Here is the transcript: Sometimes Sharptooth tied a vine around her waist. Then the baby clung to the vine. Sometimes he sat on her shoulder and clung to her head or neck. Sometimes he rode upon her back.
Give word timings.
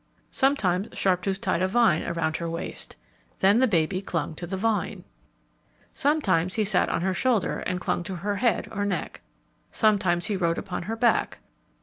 Sometimes 0.31 0.87
Sharptooth 0.97 1.39
tied 1.41 1.61
a 1.61 1.67
vine 1.67 2.01
around 2.01 2.37
her 2.37 2.49
waist. 2.49 2.95
Then 3.37 3.59
the 3.59 3.67
baby 3.67 4.01
clung 4.01 4.33
to 4.33 4.47
the 4.47 4.57
vine. 4.57 5.03
Sometimes 5.93 6.55
he 6.55 6.65
sat 6.65 6.89
on 6.89 7.01
her 7.01 7.13
shoulder 7.13 7.59
and 7.67 7.79
clung 7.79 8.01
to 8.05 8.15
her 8.15 8.37
head 8.37 8.67
or 8.71 8.83
neck. 8.83 9.21
Sometimes 9.71 10.25
he 10.25 10.35
rode 10.35 10.57
upon 10.57 10.81
her 10.89 10.95
back. 10.95 11.37